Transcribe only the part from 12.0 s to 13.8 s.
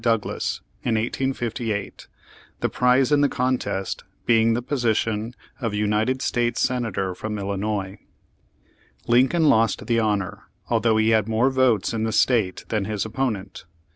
the state than his opponent.